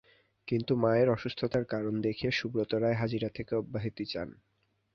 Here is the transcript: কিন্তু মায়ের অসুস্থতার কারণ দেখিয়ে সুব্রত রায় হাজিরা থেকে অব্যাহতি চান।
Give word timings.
কিন্তু 0.47 0.71
মায়ের 0.75 1.09
অসুস্থতার 1.09 1.65
কারণ 1.65 1.93
দেখিয়ে 2.01 2.31
সুব্রত 2.31 2.71
রায় 2.73 2.99
হাজিরা 3.01 3.29
থেকে 3.29 3.53
অব্যাহতি 3.55 4.05
চান। 4.05 4.29